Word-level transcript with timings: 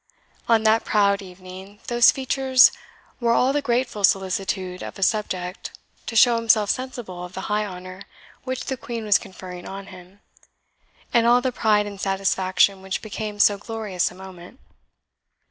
On 0.49 0.63
that 0.63 0.83
proud 0.83 1.21
evening 1.21 1.79
those 1.85 2.09
features 2.09 2.71
wore 3.19 3.33
all 3.33 3.53
the 3.53 3.61
grateful 3.61 4.03
solicitude 4.03 4.81
of 4.81 4.97
a 4.97 5.03
subject, 5.03 5.77
to 6.07 6.15
show 6.15 6.37
himself 6.37 6.71
sensible 6.71 7.23
of 7.23 7.33
the 7.33 7.41
high 7.53 7.67
honour 7.67 8.01
which 8.43 8.65
the 8.65 8.77
Queen 8.77 9.05
was 9.05 9.19
conferring 9.19 9.67
on 9.67 9.85
him, 9.93 10.21
and 11.13 11.27
all 11.27 11.39
the 11.39 11.51
pride 11.51 11.85
and 11.85 12.01
satisfaction 12.01 12.81
which 12.81 13.03
became 13.03 13.37
so 13.37 13.59
glorious 13.59 14.09
a 14.09 14.15
moment. 14.15 14.59